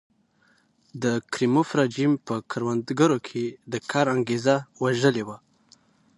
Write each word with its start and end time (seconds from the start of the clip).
د 1.03 1.05
کریموف 1.33 1.69
رژیم 1.81 2.11
په 2.27 2.35
کروندګرو 2.51 3.17
کې 3.27 3.43
د 3.71 3.75
کار 3.91 4.07
انګېزه 4.15 4.55
وژلې 4.81 5.23
وه. 5.27 5.37